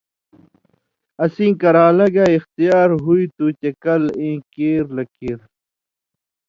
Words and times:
اسیں 1.23 1.53
کران٘لہ 1.61 2.07
گے 2.13 2.23
اِختیار 2.33 2.89
ہُوئ 3.03 3.23
تُھو 3.35 3.47
چے 3.59 3.69
کَل 3.83 4.03
ایں 4.19 4.37
کیر 4.53 4.83
لہ 4.95 5.03
کیر۔ 5.15 5.39